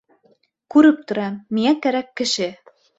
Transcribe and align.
Күреп 0.77 1.05
торам: 1.13 1.37
миңә 1.59 1.77
кәрәк 1.87 2.13
кеше. 2.23 2.55